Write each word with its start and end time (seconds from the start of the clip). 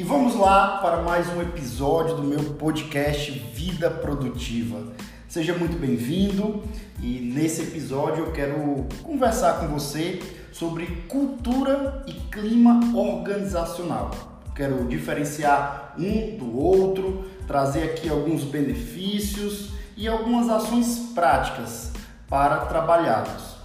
E 0.00 0.02
vamos 0.02 0.34
lá 0.34 0.78
para 0.78 1.02
mais 1.02 1.28
um 1.28 1.42
episódio 1.42 2.16
do 2.16 2.22
meu 2.22 2.54
podcast 2.54 3.32
Vida 3.32 3.90
Produtiva. 3.90 4.82
Seja 5.28 5.54
muito 5.54 5.78
bem-vindo 5.78 6.62
e 7.02 7.20
nesse 7.20 7.60
episódio 7.64 8.24
eu 8.24 8.32
quero 8.32 8.86
conversar 9.02 9.60
com 9.60 9.66
você 9.66 10.18
sobre 10.52 10.86
cultura 11.06 12.02
e 12.06 12.14
clima 12.14 12.80
organizacional. 12.96 14.10
Quero 14.56 14.86
diferenciar 14.86 15.94
um 15.98 16.38
do 16.38 16.58
outro, 16.58 17.26
trazer 17.46 17.82
aqui 17.82 18.08
alguns 18.08 18.42
benefícios 18.42 19.72
e 19.98 20.08
algumas 20.08 20.48
ações 20.48 21.10
práticas 21.14 21.92
para 22.26 22.64
trabalhá-los. 22.64 23.56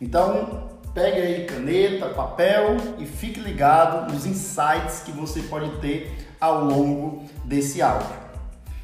Então, 0.00 0.71
pegue 0.94 1.20
aí 1.20 1.44
caneta, 1.46 2.08
papel 2.08 2.76
e 2.98 3.06
fique 3.06 3.40
ligado 3.40 4.12
nos 4.12 4.26
insights 4.26 5.00
que 5.04 5.12
você 5.12 5.42
pode 5.42 5.70
ter 5.80 6.28
ao 6.40 6.64
longo 6.64 7.24
desse 7.44 7.80
áudio. 7.80 8.14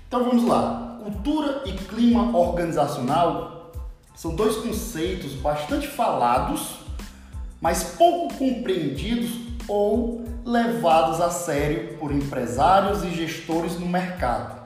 Então 0.07 0.25
vamos 0.25 0.47
lá. 0.47 0.99
Cultura 1.03 1.63
e 1.67 1.73
clima 1.73 2.37
organizacional 2.37 3.73
são 4.15 4.35
dois 4.35 4.57
conceitos 4.57 5.33
bastante 5.35 5.87
falados, 5.87 6.81
mas 7.61 7.95
pouco 7.97 8.35
compreendidos 8.35 9.31
ou 9.69 10.25
levados 10.45 11.21
a 11.21 11.31
sério 11.31 11.97
por 11.99 12.11
empresários 12.11 13.05
e 13.05 13.11
gestores 13.11 13.79
no 13.79 13.87
mercado. 13.87 14.59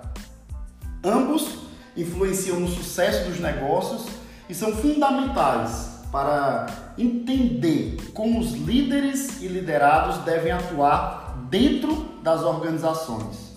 Ambos 1.05 1.59
influenciam 1.97 2.61
no 2.61 2.69
sucesso 2.69 3.29
dos 3.29 3.41
negócios 3.41 4.07
e 4.49 4.55
são 4.55 4.73
fundamentais 4.77 6.01
para 6.11 6.67
entender 6.99 7.97
como 8.13 8.41
os 8.41 8.53
líderes 8.53 9.43
e 9.43 9.49
liderados 9.49 10.19
devem 10.25 10.53
atuar 10.53 11.47
dentro 11.49 12.09
das 12.23 12.43
organizações. 12.43 13.53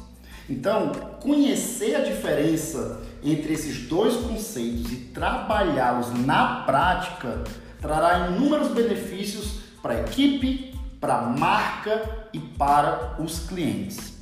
Então, 0.50 0.92
conhecer 1.22 1.96
a 1.96 2.02
diferença 2.02 3.02
entre 3.24 3.54
esses 3.54 3.88
dois 3.88 4.16
conceitos 4.16 4.92
e 4.92 4.98
trabalhá-los 5.14 6.14
na 6.26 6.64
prática 6.64 7.44
trará 7.82 8.30
inúmeros 8.30 8.70
benefícios 8.70 9.60
para 9.82 9.94
a 9.94 10.02
equipe, 10.02 10.74
para 11.00 11.20
a 11.20 11.30
marca 11.30 12.28
e 12.32 12.40
para 12.40 13.16
os 13.20 13.40
clientes. 13.48 14.14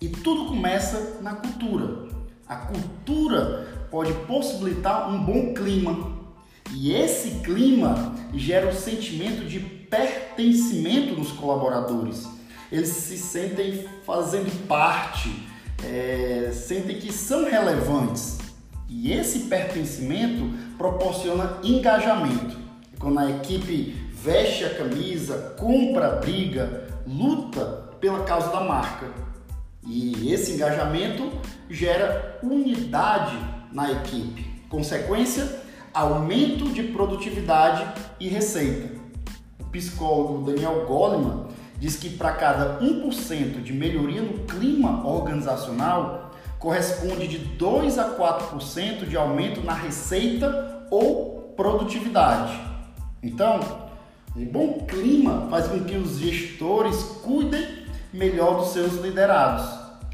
E 0.00 0.08
tudo 0.08 0.46
começa 0.46 1.18
na 1.20 1.34
cultura. 1.34 2.08
A 2.48 2.56
cultura 2.56 3.86
pode 3.90 4.12
possibilitar 4.26 5.10
um 5.10 5.22
bom 5.24 5.54
clima, 5.54 6.19
e 6.72 6.92
esse 6.94 7.40
clima 7.40 8.14
gera 8.34 8.66
o 8.66 8.70
um 8.70 8.74
sentimento 8.74 9.44
de 9.44 9.58
pertencimento 9.58 11.14
nos 11.18 11.32
colaboradores. 11.32 12.28
Eles 12.70 12.88
se 12.88 13.18
sentem 13.18 13.84
fazendo 14.06 14.66
parte, 14.66 15.30
é, 15.84 16.50
sentem 16.52 16.98
que 16.98 17.12
são 17.12 17.44
relevantes. 17.44 18.38
E 18.88 19.12
esse 19.12 19.40
pertencimento 19.40 20.50
proporciona 20.78 21.58
engajamento. 21.62 22.56
Quando 22.98 23.18
a 23.18 23.30
equipe 23.30 23.96
veste 24.12 24.64
a 24.64 24.74
camisa, 24.74 25.54
compra 25.58 26.08
a 26.08 26.16
briga, 26.16 26.88
luta 27.06 27.90
pela 28.00 28.24
causa 28.24 28.48
da 28.48 28.60
marca. 28.60 29.06
E 29.86 30.32
esse 30.32 30.52
engajamento 30.52 31.32
gera 31.68 32.38
unidade 32.42 33.36
na 33.72 33.90
equipe. 33.90 34.44
Consequência, 34.68 35.48
aumento 35.92 36.68
de 36.70 36.84
produtividade 36.84 37.86
e 38.18 38.28
receita. 38.28 38.98
O 39.60 39.64
psicólogo 39.64 40.44
Daniel 40.44 40.86
Goleman 40.86 41.48
diz 41.78 41.96
que 41.96 42.10
para 42.10 42.32
cada 42.32 42.78
1% 42.80 43.62
de 43.62 43.72
melhoria 43.72 44.22
no 44.22 44.40
clima 44.44 45.06
organizacional, 45.06 46.30
corresponde 46.58 47.26
de 47.26 47.38
2 47.38 47.98
a 47.98 48.16
4% 48.16 49.08
de 49.08 49.16
aumento 49.16 49.62
na 49.62 49.72
receita 49.72 50.86
ou 50.90 51.54
produtividade. 51.56 52.60
Então, 53.22 53.60
um 54.36 54.44
bom 54.44 54.86
clima 54.86 55.48
faz 55.50 55.66
com 55.68 55.82
que 55.84 55.96
os 55.96 56.18
gestores 56.18 57.02
cuidem 57.22 57.66
melhor 58.12 58.58
dos 58.58 58.68
seus 58.68 59.00
liderados. 59.00 59.66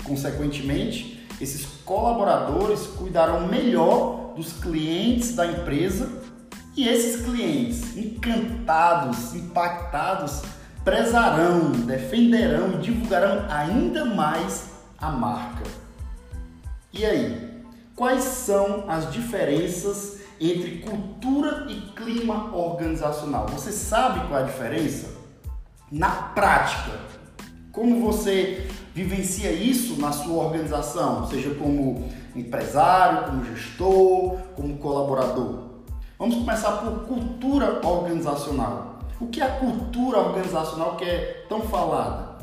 Consequentemente, 0.05 1.27
esses 1.41 1.67
colaboradores 1.85 2.87
cuidarão 2.87 3.47
melhor 3.49 4.26
dos 4.37 4.53
clientes 4.53 5.35
da 5.35 5.47
empresa 5.47 6.23
e 6.77 6.87
esses 6.87 7.25
clientes 7.25 7.97
encantados, 7.97 9.35
impactados, 9.35 10.43
prezarão, 10.85 11.71
defenderão 11.71 12.75
e 12.75 12.79
divulgarão 12.79 13.47
ainda 13.49 14.05
mais 14.05 14.71
a 14.99 15.11
marca. 15.11 15.65
E 16.93 17.05
aí, 17.05 17.63
quais 17.95 18.23
são 18.23 18.85
as 18.89 19.11
diferenças 19.11 20.21
entre 20.39 20.79
cultura 20.79 21.67
e 21.71 21.93
clima 21.93 22.55
organizacional? 22.55 23.47
Você 23.49 23.73
sabe 23.73 24.29
qual 24.29 24.41
é 24.41 24.43
a 24.45 24.47
diferença? 24.47 25.09
Na 25.91 26.11
prática, 26.11 26.93
como 27.73 28.01
você 28.01 28.69
vivencia 28.95 29.51
isso 29.51 30.01
na 30.01 30.13
sua 30.13 30.45
organização, 30.45 31.29
seja 31.29 31.55
como 31.55 32.11
empresário, 32.37 33.25
como 33.25 33.45
gestor, 33.45 34.39
como 34.55 34.77
colaborador. 34.79 35.67
Vamos 36.19 36.37
começar 36.37 36.73
por 36.73 37.07
cultura 37.07 37.81
organizacional. 37.87 39.01
O 39.21 39.27
que 39.27 39.41
é 39.41 39.45
a 39.45 39.57
cultura 39.59 40.19
organizacional 40.19 40.97
que 40.97 41.05
é 41.05 41.47
tão 41.49 41.63
falada? 41.63 42.37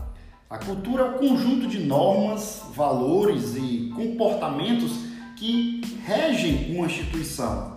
A 0.50 0.58
cultura 0.58 1.04
é 1.04 1.06
o 1.10 1.14
conjunto 1.20 1.68
de 1.68 1.80
normas, 1.80 2.62
valores 2.76 3.56
e 3.56 3.92
comportamentos 3.96 4.92
que 5.36 5.82
regem 6.06 6.76
uma 6.76 6.86
instituição. 6.86 7.74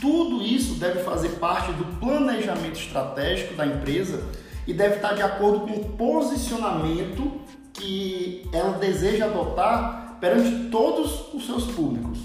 Tudo 0.00 0.42
isso 0.42 0.74
deve 0.74 1.02
fazer 1.02 1.30
parte 1.38 1.72
do 1.72 1.84
planejamento 1.98 2.78
estratégico 2.78 3.54
da 3.54 3.66
empresa 3.66 4.22
e 4.66 4.74
deve 4.74 4.96
estar 4.96 5.14
de 5.14 5.22
acordo 5.22 5.60
com 5.60 5.80
o 5.80 5.84
posicionamento 5.96 7.40
que 7.74 8.48
ela 8.52 8.78
deseja 8.78 9.26
adotar 9.26 10.16
perante 10.20 10.70
todos 10.70 11.34
os 11.34 11.44
seus 11.44 11.64
públicos. 11.72 12.18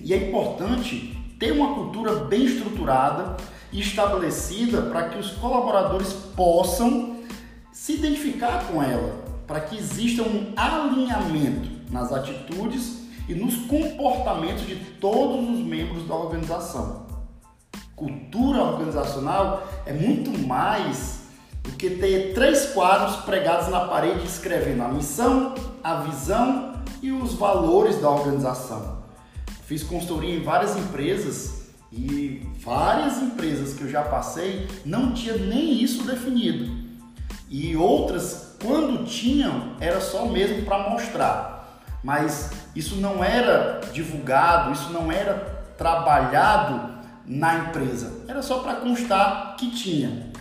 E 0.00 0.14
é 0.14 0.28
importante 0.28 1.16
ter 1.38 1.52
uma 1.52 1.74
cultura 1.74 2.24
bem 2.24 2.44
estruturada 2.44 3.36
e 3.72 3.80
estabelecida 3.80 4.82
para 4.82 5.08
que 5.08 5.18
os 5.18 5.32
colaboradores 5.32 6.12
possam 6.34 7.16
se 7.72 7.94
identificar 7.94 8.66
com 8.66 8.82
ela, 8.82 9.24
para 9.46 9.60
que 9.60 9.76
exista 9.76 10.22
um 10.22 10.52
alinhamento 10.56 11.68
nas 11.90 12.12
atitudes 12.12 13.02
e 13.28 13.34
nos 13.34 13.56
comportamentos 13.66 14.66
de 14.66 14.76
todos 14.76 15.48
os 15.48 15.64
membros 15.64 16.06
da 16.06 16.14
organização. 16.14 17.06
Cultura 17.94 18.62
organizacional 18.62 19.66
é 19.86 19.92
muito 19.92 20.30
mais 20.46 21.21
do 21.62 21.72
que 21.72 21.90
ter 21.90 22.34
três 22.34 22.66
quadros 22.66 23.16
pregados 23.24 23.68
na 23.68 23.80
parede 23.86 24.26
escrevendo 24.26 24.82
a 24.82 24.88
missão, 24.88 25.54
a 25.82 25.96
visão 26.02 26.82
e 27.00 27.12
os 27.12 27.34
valores 27.34 28.00
da 28.00 28.10
organização. 28.10 29.02
Fiz 29.66 29.82
consultoria 29.82 30.36
em 30.36 30.42
várias 30.42 30.76
empresas 30.76 31.62
e 31.90 32.46
várias 32.64 33.18
empresas 33.18 33.74
que 33.74 33.82
eu 33.82 33.90
já 33.90 34.02
passei 34.02 34.66
não 34.84 35.12
tinha 35.12 35.36
nem 35.36 35.82
isso 35.82 36.04
definido. 36.04 36.82
E 37.48 37.76
outras, 37.76 38.56
quando 38.62 39.04
tinham, 39.04 39.76
era 39.78 40.00
só 40.00 40.26
mesmo 40.26 40.62
para 40.62 40.88
mostrar. 40.88 41.82
Mas 42.02 42.50
isso 42.74 42.96
não 42.96 43.22
era 43.22 43.80
divulgado, 43.92 44.72
isso 44.72 44.90
não 44.90 45.12
era 45.12 45.34
trabalhado 45.76 46.92
na 47.26 47.58
empresa. 47.58 48.24
Era 48.26 48.42
só 48.42 48.60
para 48.60 48.76
constar 48.76 49.56
que 49.56 49.70
tinha. 49.70 50.31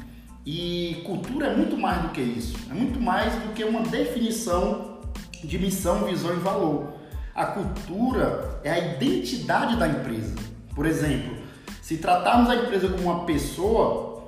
E 0.45 1.03
cultura 1.05 1.47
é 1.47 1.55
muito 1.55 1.77
mais 1.77 2.01
do 2.01 2.09
que 2.09 2.21
isso. 2.21 2.57
É 2.69 2.73
muito 2.73 2.99
mais 2.99 3.33
do 3.33 3.53
que 3.53 3.63
uma 3.63 3.81
definição 3.81 4.99
de 5.43 5.59
missão, 5.59 6.05
visão 6.05 6.33
e 6.33 6.39
valor. 6.39 6.93
A 7.33 7.45
cultura 7.45 8.59
é 8.63 8.71
a 8.71 8.79
identidade 8.79 9.77
da 9.77 9.87
empresa. 9.87 10.35
Por 10.75 10.85
exemplo, 10.85 11.37
se 11.81 11.97
tratarmos 11.97 12.49
a 12.49 12.55
empresa 12.55 12.89
como 12.89 13.03
uma 13.03 13.25
pessoa, 13.25 14.25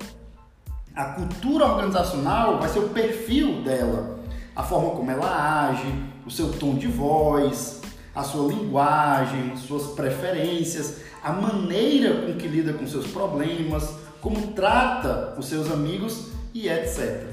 a 0.95 1.05
cultura 1.05 1.65
organizacional 1.65 2.59
vai 2.59 2.69
ser 2.69 2.79
o 2.79 2.89
perfil 2.89 3.63
dela, 3.63 4.19
a 4.55 4.63
forma 4.63 4.91
como 4.91 5.09
ela 5.09 5.69
age, 5.69 5.87
o 6.25 6.31
seu 6.31 6.51
tom 6.53 6.75
de 6.75 6.87
voz, 6.87 7.81
a 8.15 8.23
sua 8.23 8.47
linguagem, 8.53 9.57
suas 9.57 9.87
preferências, 9.93 11.01
a 11.23 11.33
maneira 11.33 12.21
com 12.21 12.33
que 12.37 12.47
lida 12.47 12.73
com 12.73 12.85
seus 12.85 13.07
problemas, 13.07 13.95
como 14.23 14.53
trata 14.53 15.35
os 15.37 15.47
seus 15.47 15.69
amigos 15.69 16.29
e 16.53 16.69
etc. 16.69 17.27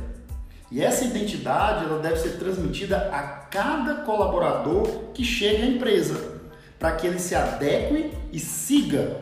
E 0.72 0.82
essa 0.82 1.04
identidade 1.04 1.84
ela 1.84 2.00
deve 2.00 2.16
ser 2.16 2.37
transmitida 2.37 3.10
a 3.12 3.22
cada 3.22 4.02
colaborador 4.02 5.12
que 5.14 5.25
chega 5.25 5.62
à 5.62 5.66
empresa, 5.69 6.40
para 6.81 6.96
que 6.96 7.06
ele 7.06 7.20
se 7.20 7.37
adeque 7.37 8.12
e 8.32 8.40
siga 8.40 9.20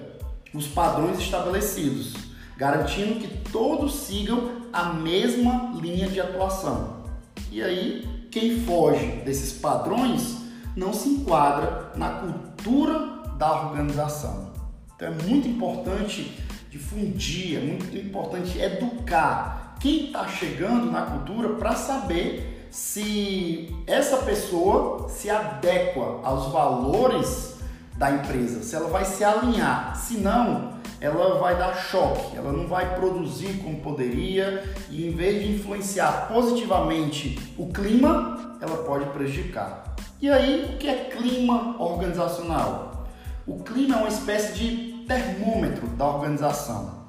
os 0.54 0.66
padrões 0.66 1.18
estabelecidos, 1.18 2.14
garantindo 2.56 3.20
que 3.20 3.28
todos 3.50 3.96
sigam 3.96 4.62
a 4.72 4.94
mesma 4.94 5.74
linha 5.78 6.08
de 6.08 6.20
atuação. 6.20 7.04
E 7.52 7.62
aí, 7.62 8.28
quem 8.30 8.60
foge 8.60 9.06
desses 9.26 9.52
padrões 9.52 10.38
não 10.74 10.94
se 10.94 11.10
enquadra 11.10 11.92
na 11.96 12.08
cultura 12.08 12.98
da 13.36 13.52
organização. 13.64 14.52
Então 14.96 15.08
é 15.08 15.10
muito 15.10 15.46
importante 15.46 16.47
difundir, 16.70 17.58
é 17.58 17.60
muito 17.60 17.96
importante 17.96 18.58
educar 18.58 19.76
quem 19.80 20.06
está 20.06 20.26
chegando 20.28 20.90
na 20.90 21.02
cultura 21.02 21.50
para 21.50 21.74
saber 21.74 22.68
se 22.70 23.74
essa 23.86 24.18
pessoa 24.18 25.08
se 25.08 25.30
adequa 25.30 26.20
aos 26.22 26.52
valores 26.52 27.58
da 27.96 28.10
empresa, 28.10 28.62
se 28.62 28.76
ela 28.76 28.88
vai 28.88 29.04
se 29.04 29.24
alinhar. 29.24 29.96
Se 29.96 30.18
não, 30.18 30.74
ela 31.00 31.38
vai 31.38 31.56
dar 31.56 31.74
choque, 31.74 32.36
ela 32.36 32.52
não 32.52 32.66
vai 32.66 32.96
produzir 32.96 33.58
como 33.62 33.80
poderia 33.80 34.64
e 34.90 35.06
em 35.06 35.12
vez 35.12 35.42
de 35.42 35.54
influenciar 35.54 36.28
positivamente 36.28 37.38
o 37.56 37.68
clima, 37.68 38.58
ela 38.60 38.78
pode 38.78 39.06
prejudicar. 39.06 39.96
E 40.20 40.28
aí, 40.28 40.72
o 40.74 40.78
que 40.78 40.88
é 40.88 41.04
clima 41.04 41.76
organizacional? 41.80 43.06
O 43.46 43.62
clima 43.62 43.94
é 43.94 43.98
uma 43.98 44.08
espécie 44.08 44.52
de 44.54 44.97
termômetro 45.08 45.88
da 45.88 46.06
organização. 46.06 47.08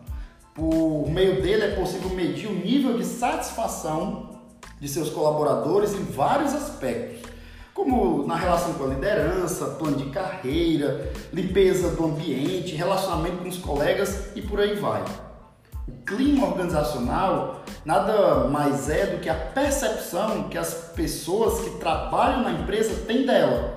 Por 0.56 1.08
meio 1.10 1.42
dele 1.42 1.66
é 1.66 1.76
possível 1.76 2.10
medir 2.10 2.48
o 2.50 2.56
nível 2.56 2.98
de 2.98 3.06
satisfação 3.06 4.40
de 4.80 4.88
seus 4.88 5.10
colaboradores 5.10 5.94
em 5.94 6.04
vários 6.04 6.56
aspectos 6.56 7.30
como 7.80 8.28
na 8.28 8.36
relação 8.36 8.74
com 8.74 8.84
a 8.84 8.88
liderança, 8.88 9.66
plano 9.66 9.96
de 9.96 10.10
carreira, 10.10 11.14
limpeza 11.32 11.92
do 11.92 12.06
ambiente, 12.08 12.76
relacionamento 12.76 13.38
com 13.38 13.48
os 13.48 13.58
colegas 13.58 14.36
e 14.36 14.42
por 14.42 14.60
aí 14.60 14.76
vai. 14.76 15.02
O 15.88 15.94
clima 16.06 16.48
organizacional 16.48 17.64
nada 17.86 18.50
mais 18.50 18.90
é 18.90 19.06
do 19.06 19.22
que 19.22 19.30
a 19.30 19.34
percepção 19.34 20.50
que 20.50 20.58
as 20.58 20.74
pessoas 20.94 21.62
que 21.62 21.80
trabalham 21.80 22.44
na 22.44 22.52
empresa 22.52 23.06
têm 23.08 23.26
dela. 23.26 23.74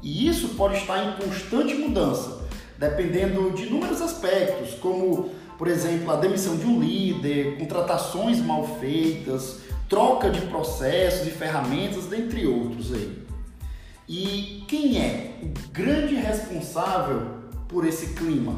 E 0.00 0.28
isso 0.28 0.50
pode 0.50 0.76
estar 0.76 1.04
em 1.04 1.12
constante 1.16 1.74
mudança, 1.74 2.39
dependendo 2.80 3.50
de 3.50 3.66
inúmeros 3.66 4.00
aspectos, 4.00 4.72
como, 4.72 5.28
por 5.58 5.68
exemplo, 5.68 6.10
a 6.10 6.16
demissão 6.16 6.56
de 6.56 6.64
um 6.64 6.80
líder, 6.80 7.58
contratações 7.58 8.38
mal 8.38 8.78
feitas, 8.78 9.58
troca 9.86 10.30
de 10.30 10.40
processos 10.46 11.28
e 11.28 11.30
ferramentas, 11.30 12.06
dentre 12.06 12.46
outros 12.46 12.94
aí. 12.94 13.22
E 14.08 14.64
quem 14.66 14.98
é 14.98 15.40
o 15.42 15.70
grande 15.70 16.14
responsável 16.14 17.26
por 17.68 17.86
esse 17.86 18.14
clima? 18.14 18.54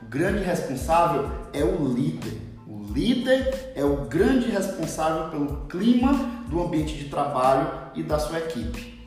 O 0.00 0.06
grande 0.08 0.44
responsável 0.44 1.28
é 1.52 1.64
o 1.64 1.92
líder. 1.92 2.40
O 2.68 2.92
líder 2.92 3.72
é 3.74 3.84
o 3.84 4.04
grande 4.06 4.48
responsável 4.48 5.30
pelo 5.30 5.66
clima 5.66 6.12
do 6.48 6.62
ambiente 6.62 6.96
de 6.96 7.08
trabalho 7.08 7.90
e 7.96 8.04
da 8.04 8.20
sua 8.20 8.38
equipe. 8.38 9.04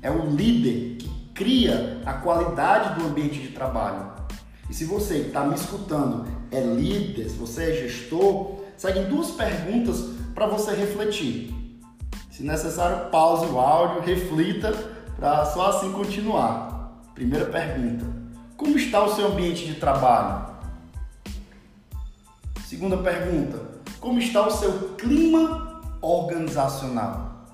É 0.00 0.10
o 0.10 0.30
líder 0.30 0.96
que 0.96 1.17
cria 1.38 2.02
a 2.04 2.14
qualidade 2.14 2.98
do 2.98 3.06
ambiente 3.06 3.38
de 3.38 3.48
trabalho. 3.48 4.10
E 4.68 4.74
se 4.74 4.84
você 4.84 5.18
está 5.18 5.44
me 5.44 5.54
escutando 5.54 6.26
é 6.50 6.60
líder, 6.60 7.30
se 7.30 7.36
você 7.36 7.70
é 7.70 7.74
gestor, 7.74 8.56
seguem 8.76 9.04
duas 9.04 9.30
perguntas 9.30 10.04
para 10.34 10.46
você 10.46 10.74
refletir. 10.74 11.54
Se 12.28 12.42
necessário, 12.42 13.08
pause 13.10 13.46
o 13.46 13.58
áudio, 13.58 14.02
reflita 14.02 14.72
para 15.16 15.46
só 15.46 15.70
assim 15.70 15.92
continuar. 15.92 17.02
Primeira 17.14 17.46
pergunta: 17.46 18.04
Como 18.56 18.76
está 18.76 19.04
o 19.04 19.14
seu 19.14 19.28
ambiente 19.28 19.64
de 19.64 19.74
trabalho? 19.74 20.54
Segunda 22.64 22.96
pergunta: 22.96 23.60
Como 24.00 24.18
está 24.18 24.44
o 24.44 24.50
seu 24.50 24.72
clima 24.96 25.82
organizacional? 26.00 27.46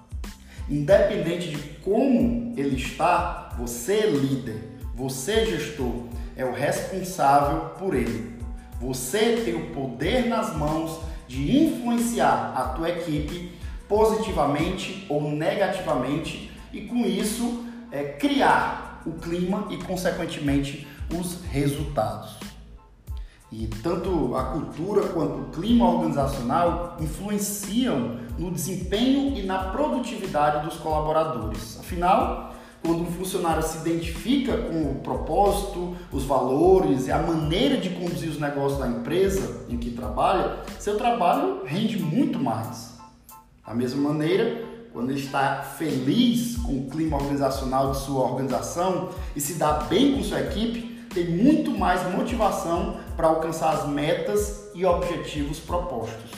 Independente 0.71 1.51
de 1.51 1.59
como 1.81 2.55
ele 2.57 2.77
está, 2.77 3.44
você 3.57 3.95
é 3.95 4.07
líder, 4.11 4.79
você 4.95 5.33
é 5.33 5.47
gestor, 5.47 6.05
é 6.37 6.45
o 6.45 6.53
responsável 6.53 7.71
por 7.79 7.95
ele. 7.95 8.35
Você 8.81 9.43
tem 9.45 9.55
o 9.55 9.75
poder 9.75 10.27
nas 10.27 10.57
mãos 10.57 11.01
de 11.27 11.65
influenciar 11.65 12.53
a 12.55 12.69
tua 12.75 12.91
equipe 12.91 13.53
positivamente 13.89 15.07
ou 15.09 15.31
negativamente 15.31 16.51
e 16.73 16.83
com 16.83 17.05
isso 17.07 17.65
é, 17.91 18.03
criar 18.05 19.03
o 19.07 19.13
clima 19.13 19.69
e 19.71 19.77
consequentemente 19.79 20.87
os 21.13 21.43
resultados. 21.45 22.37
E 23.53 23.69
tanto 23.69 24.35
a 24.35 24.45
cultura 24.45 25.09
quanto 25.09 25.43
o 25.43 25.51
clima 25.51 25.89
organizacional 25.89 26.97
influenciam 26.99 28.19
no 28.37 28.51
desempenho 28.51 29.39
e 29.39 29.45
na 29.45 29.71
produtividade 29.71 30.67
dos 30.67 30.77
colaboradores. 30.79 31.79
Afinal, 31.79 32.53
quando 32.85 33.01
um 33.01 33.07
funcionário 33.07 33.63
se 33.63 33.79
identifica 33.79 34.59
com 34.59 34.93
o 34.93 34.95
propósito, 34.97 35.97
os 36.13 36.25
valores 36.25 37.07
e 37.07 37.13
a 37.13 37.19
maneira 37.19 37.79
de 37.79 37.89
conduzir 37.89 38.29
os 38.29 38.39
negócios 38.39 38.79
da 38.79 38.87
empresa 38.87 39.65
em 39.71 39.79
que 39.79 39.91
trabalha, 39.91 40.59
seu 40.79 40.99
trabalho 40.99 41.63
rende 41.65 41.99
muito 41.99 42.39
mais. 42.39 42.99
Da 43.67 43.75
mesma 43.75 44.11
maneira, 44.11 44.63
quando 44.93 45.11
ele 45.11 45.21
está 45.21 45.63
feliz 45.63 46.59
com 46.59 46.79
o 46.79 46.91
clima 46.91 47.17
organizacional 47.17 47.93
de 47.93 48.01
sua 48.01 48.23
organização 48.23 49.09
e 49.35 49.41
se 49.41 49.55
dá 49.55 49.73
bem 49.85 50.15
com 50.15 50.23
sua 50.23 50.41
equipe, 50.41 51.07
tem 51.15 51.31
muito 51.31 51.71
mais 51.71 52.03
motivação 52.13 52.99
para 53.17 53.29
alcançar 53.29 53.73
as 53.73 53.89
metas 53.89 54.71
e 54.75 54.85
objetivos 54.85 55.59
propostos. 55.59 56.33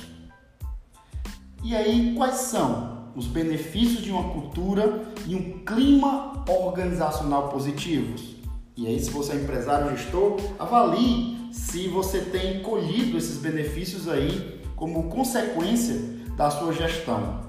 E 1.64 1.74
aí, 1.74 2.14
quais 2.14 2.36
são 2.36 3.10
os 3.16 3.26
benefícios 3.26 4.04
de 4.04 4.12
uma 4.12 4.30
cultura 4.30 5.02
e 5.26 5.34
um 5.34 5.64
clima 5.64 6.35
organizacional 6.46 7.48
positivos? 7.48 8.36
E 8.76 8.86
aí, 8.86 9.00
se 9.00 9.10
você 9.10 9.32
é 9.32 9.36
empresário 9.36 9.96
gestor, 9.96 10.36
avalie 10.58 11.48
se 11.52 11.88
você 11.88 12.20
tem 12.20 12.60
colhido 12.62 13.16
esses 13.16 13.38
benefícios 13.38 14.08
aí 14.08 14.60
como 14.76 15.08
consequência 15.08 15.96
da 16.36 16.50
sua 16.50 16.72
gestão. 16.72 17.40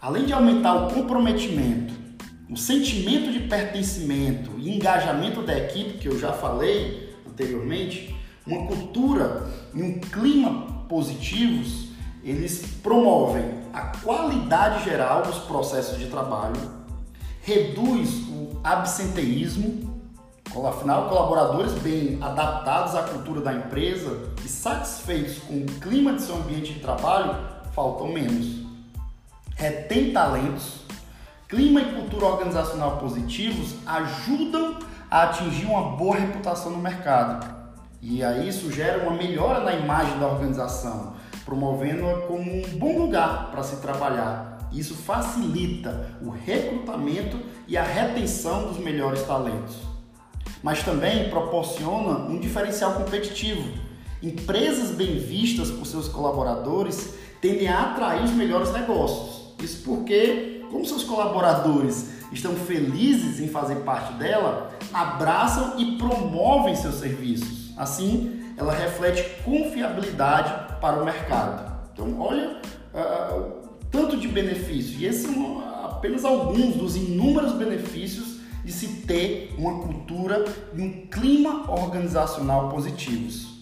Além 0.00 0.26
de 0.26 0.32
aumentar 0.32 0.74
o 0.74 0.94
comprometimento, 0.94 1.92
o 2.48 2.56
sentimento 2.56 3.32
de 3.32 3.40
pertencimento 3.40 4.52
e 4.58 4.76
engajamento 4.76 5.42
da 5.42 5.58
equipe, 5.58 5.98
que 5.98 6.06
eu 6.06 6.18
já 6.18 6.32
falei 6.32 7.12
anteriormente, 7.26 8.14
uma 8.46 8.66
cultura 8.66 9.50
e 9.74 9.82
um 9.82 9.98
clima 9.98 10.86
positivos, 10.88 11.88
eles 12.22 12.64
promovem 12.82 13.44
a 13.72 13.80
qualidade 13.98 14.84
geral 14.84 15.22
dos 15.22 15.38
processos 15.38 15.98
de 15.98 16.06
trabalho, 16.06 16.60
reduz 17.44 18.26
o 18.30 18.58
absenteísmo, 18.64 20.02
afinal, 20.66 21.10
colaboradores 21.10 21.72
bem 21.74 22.18
adaptados 22.22 22.94
à 22.94 23.02
cultura 23.02 23.42
da 23.42 23.52
empresa 23.52 24.30
e 24.42 24.48
satisfeitos 24.48 25.38
com 25.40 25.58
o 25.58 25.66
clima 25.78 26.14
de 26.14 26.22
seu 26.22 26.36
ambiente 26.36 26.72
de 26.72 26.80
trabalho 26.80 27.36
faltam 27.72 28.08
menos. 28.08 28.64
Retém 29.56 30.10
talentos, 30.10 30.84
clima 31.46 31.82
e 31.82 31.92
cultura 31.92 32.26
organizacional 32.26 32.96
positivos 32.96 33.74
ajudam 33.84 34.78
a 35.10 35.24
atingir 35.24 35.66
uma 35.66 35.96
boa 35.96 36.16
reputação 36.16 36.72
no 36.72 36.78
mercado. 36.78 37.46
E 38.00 38.24
aí 38.24 38.48
isso 38.48 38.72
gera 38.72 39.02
uma 39.02 39.16
melhora 39.16 39.60
na 39.60 39.74
imagem 39.74 40.18
da 40.18 40.28
organização, 40.28 41.12
promovendo-a 41.44 42.22
como 42.22 42.50
um 42.50 42.78
bom 42.78 42.98
lugar 42.98 43.50
para 43.50 43.62
se 43.62 43.76
trabalhar. 43.76 44.53
Isso 44.74 44.94
facilita 44.94 46.10
o 46.20 46.30
recrutamento 46.30 47.38
e 47.68 47.76
a 47.76 47.82
retenção 47.82 48.66
dos 48.66 48.78
melhores 48.78 49.22
talentos. 49.22 49.76
Mas 50.62 50.82
também 50.82 51.30
proporciona 51.30 52.26
um 52.26 52.38
diferencial 52.38 52.94
competitivo. 52.94 53.62
Empresas 54.22 54.90
bem 54.90 55.18
vistas 55.18 55.70
por 55.70 55.86
seus 55.86 56.08
colaboradores 56.08 57.14
tendem 57.40 57.68
a 57.68 57.92
atrair 57.92 58.24
os 58.24 58.32
melhores 58.32 58.72
negócios. 58.72 59.54
Isso 59.62 59.82
porque, 59.84 60.64
como 60.70 60.84
seus 60.84 61.04
colaboradores 61.04 62.10
estão 62.32 62.54
felizes 62.54 63.38
em 63.38 63.48
fazer 63.48 63.76
parte 63.76 64.14
dela, 64.14 64.70
abraçam 64.92 65.78
e 65.78 65.96
promovem 65.96 66.74
seus 66.74 66.96
serviços. 66.96 67.72
Assim, 67.76 68.42
ela 68.56 68.72
reflete 68.72 69.42
confiabilidade 69.44 70.80
para 70.80 71.00
o 71.00 71.04
mercado. 71.04 71.72
Então, 71.92 72.20
olha 72.20 72.60
uh, 72.94 73.63
tanto 73.94 74.16
de 74.16 74.26
benefícios. 74.26 75.00
E 75.00 75.06
esses 75.06 75.22
são 75.22 75.60
apenas 75.84 76.24
alguns 76.24 76.74
dos 76.74 76.96
inúmeros 76.96 77.52
benefícios 77.52 78.40
de 78.64 78.72
se 78.72 78.88
ter 79.06 79.54
uma 79.56 79.82
cultura 79.82 80.44
e 80.74 80.82
um 80.82 81.06
clima 81.06 81.70
organizacional 81.70 82.70
positivos. 82.70 83.54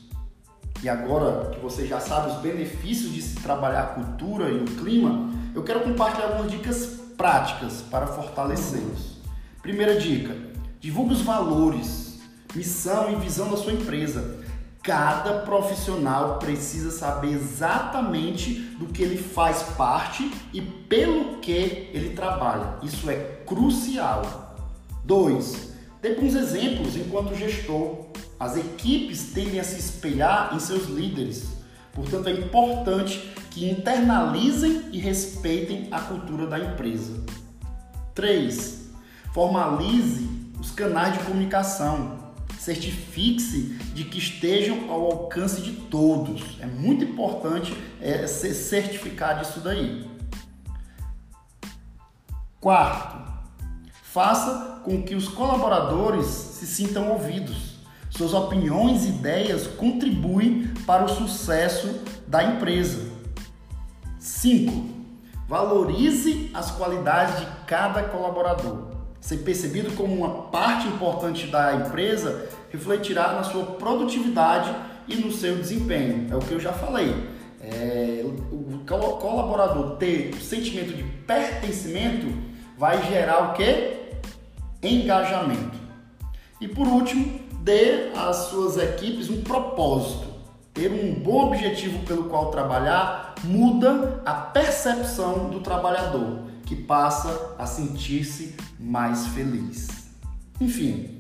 E 0.83 0.89
agora 0.89 1.51
que 1.51 1.61
você 1.61 1.87
já 1.87 2.01
sabe 2.01 2.31
os 2.31 2.39
benefícios 2.39 3.13
de 3.13 3.21
se 3.21 3.37
trabalhar 3.37 3.83
a 3.83 3.87
cultura 3.89 4.49
e 4.49 4.57
o 4.57 4.65
clima, 4.65 5.31
eu 5.55 5.63
quero 5.63 5.81
compartilhar 5.81 6.29
algumas 6.29 6.51
dicas 6.51 6.99
práticas 7.17 7.83
para 7.83 8.07
fortalecê-los. 8.07 9.19
Primeira 9.61 10.01
dica: 10.01 10.35
divulgue 10.81 11.13
os 11.13 11.21
valores, 11.21 12.21
missão 12.55 13.13
e 13.13 13.17
visão 13.17 13.51
da 13.51 13.57
sua 13.59 13.73
empresa. 13.75 14.42
Cada 14.83 15.35
profissional 15.43 16.41
precisa 16.41 16.91
saber 16.91 17.35
exatamente 17.35 18.55
do 18.79 18.87
que 18.87 19.01
ele 19.01 19.17
faz 19.17 19.63
parte 19.77 20.29
e 20.53 20.61
pelo 20.61 21.39
que 21.39 21.53
ele 21.53 22.11
trabalha. 22.17 22.79
Isso 22.83 23.09
é 23.09 23.15
crucial. 23.47 24.57
2. 25.05 25.73
Dê 26.01 26.09
alguns 26.11 26.35
exemplos 26.35 26.97
enquanto 26.97 27.37
gestor. 27.37 28.07
As 28.41 28.57
equipes 28.57 29.33
tendem 29.33 29.61
a 29.61 29.65
se 29.65 29.79
espelhar 29.79 30.53
em 30.53 30.59
seus 30.59 30.89
líderes. 30.89 31.47
Portanto, 31.93 32.29
é 32.29 32.33
importante 32.33 33.33
que 33.53 33.71
internalizem 33.71 34.87
e 34.91 34.99
respeitem 34.99 35.87
a 35.93 36.01
cultura 36.01 36.49
da 36.49 36.59
empresa. 36.59 37.23
3. 38.17 38.91
Formalize 39.33 40.29
os 40.59 40.73
canais 40.73 41.17
de 41.17 41.25
comunicação 41.25 42.22
certifique-se 42.63 43.75
de 43.93 44.05
que 44.05 44.19
estejam 44.19 44.89
ao 44.89 45.05
alcance 45.05 45.61
de 45.61 45.73
todos. 45.73 46.59
É 46.61 46.67
muito 46.67 47.03
importante 47.03 47.77
é, 48.01 48.25
ser 48.29 48.55
certificado 48.55 49.41
disso 49.41 49.59
daí. 49.59 50.09
Quarto, 52.61 53.33
faça 54.05 54.81
com 54.85 55.03
que 55.03 55.17
os 55.17 55.27
colaboradores 55.27 56.27
se 56.27 56.67
sintam 56.69 57.11
ouvidos. 57.11 57.79
Suas 58.09 58.33
opiniões 58.33 59.07
e 59.07 59.09
ideias 59.09 59.67
contribuem 59.67 60.69
para 60.87 61.05
o 61.05 61.09
sucesso 61.09 62.05
da 62.29 62.45
empresa. 62.45 63.11
5. 64.21 64.89
Valorize 65.49 66.49
as 66.55 66.71
qualidades 66.71 67.41
de 67.41 67.47
cada 67.67 68.05
colaborador 68.05 68.92
ser 69.23 69.39
percebido 69.39 69.93
como 69.93 70.15
uma 70.15 70.51
parte 70.51 70.89
importante 70.89 71.47
da 71.47 71.77
empresa 71.77 72.49
refletirá 72.71 73.35
na 73.35 73.45
sua 73.45 73.65
produtividade 73.65 74.75
e 75.07 75.15
no 75.15 75.31
seu 75.31 75.57
desempenho. 75.57 76.27
É 76.31 76.37
o 76.37 76.41
que 76.41 76.53
eu 76.53 76.61
já 76.61 76.73
falei. 76.73 77.15
É, 77.61 78.25
o 78.25 78.79
colaborador 78.85 79.97
ter 79.97 80.35
sentimento 80.35 80.93
de 80.93 81.05
pertencimento 81.05 82.27
vai 82.77 83.01
gerar 83.07 83.51
o 83.51 83.53
que? 83.53 83.97
Engajamento. 84.83 85.79
E 86.61 86.67
por 86.67 86.89
último, 86.89 87.41
dê 87.61 88.11
às 88.17 88.37
suas 88.49 88.77
equipes 88.77 89.31
um 89.31 89.41
propósito. 89.43 90.33
Ter 90.75 90.91
um 90.91 91.15
bom 91.15 91.47
objetivo 91.47 92.05
pelo 92.05 92.25
qual 92.25 92.51
trabalhar 92.51 93.37
muda 93.45 94.21
a 94.27 94.33
percepção 94.33 95.49
do 95.49 95.61
trabalhador 95.61 96.52
que 96.73 96.83
passa 96.85 97.55
a 97.59 97.67
sentir-se 97.67 98.57
mais 98.81 99.27
feliz. 99.29 99.89
Enfim, 100.59 101.19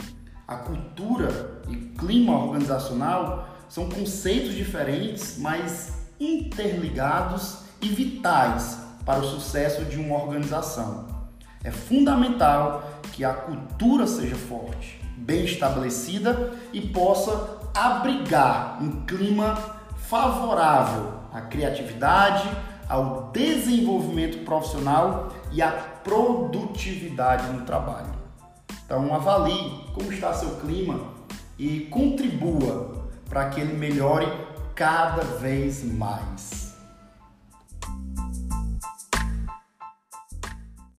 a 0.48 0.56
cultura 0.56 1.62
e 1.68 1.76
clima 1.76 2.32
organizacional 2.32 3.48
são 3.68 3.86
conceitos 3.90 4.54
diferentes, 4.54 5.36
mas 5.38 5.92
interligados 6.18 7.58
e 7.82 7.88
vitais 7.88 8.78
para 9.04 9.20
o 9.20 9.28
sucesso 9.28 9.84
de 9.84 9.98
uma 9.98 10.16
organização. 10.16 11.06
É 11.62 11.70
fundamental 11.70 12.90
que 13.12 13.22
a 13.22 13.34
cultura 13.34 14.06
seja 14.06 14.36
forte, 14.36 15.02
bem 15.18 15.44
estabelecida 15.44 16.54
e 16.72 16.80
possa 16.80 17.58
abrigar 17.74 18.82
um 18.82 19.04
clima 19.04 19.54
favorável 19.98 21.12
à 21.30 21.42
criatividade, 21.42 22.48
ao 22.88 23.30
desenvolvimento 23.32 24.44
profissional 24.44 25.32
e 25.52 25.60
à 25.60 25.70
produtividade 25.70 27.52
no 27.52 27.64
trabalho. 27.64 28.12
Então, 28.84 29.14
avalie 29.14 29.84
como 29.94 30.12
está 30.12 30.32
seu 30.32 30.56
clima 30.56 31.00
e 31.58 31.80
contribua 31.90 33.06
para 33.28 33.48
que 33.50 33.60
ele 33.60 33.74
melhore 33.74 34.26
cada 34.74 35.22
vez 35.22 35.84
mais. 35.84 36.61